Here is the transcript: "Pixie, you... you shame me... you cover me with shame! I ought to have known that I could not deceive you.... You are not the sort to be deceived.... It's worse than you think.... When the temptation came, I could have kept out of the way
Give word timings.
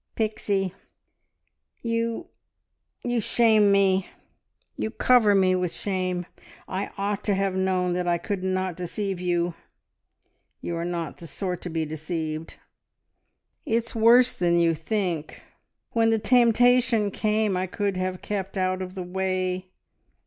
"Pixie, 0.15 0.73
you... 1.83 2.29
you 3.05 3.21
shame 3.21 3.71
me... 3.71 4.09
you 4.75 4.89
cover 4.89 5.35
me 5.35 5.55
with 5.55 5.71
shame! 5.71 6.25
I 6.67 6.89
ought 6.97 7.23
to 7.25 7.35
have 7.35 7.53
known 7.53 7.93
that 7.93 8.07
I 8.07 8.17
could 8.17 8.43
not 8.43 8.75
deceive 8.75 9.19
you.... 9.21 9.53
You 10.59 10.75
are 10.75 10.85
not 10.85 11.17
the 11.17 11.27
sort 11.27 11.61
to 11.61 11.69
be 11.69 11.85
deceived.... 11.85 12.57
It's 13.63 13.93
worse 13.93 14.39
than 14.39 14.57
you 14.59 14.73
think.... 14.73 15.43
When 15.91 16.09
the 16.09 16.17
temptation 16.17 17.11
came, 17.11 17.55
I 17.55 17.67
could 17.67 17.95
have 17.95 18.23
kept 18.23 18.57
out 18.57 18.81
of 18.81 18.95
the 18.95 19.03
way 19.03 19.69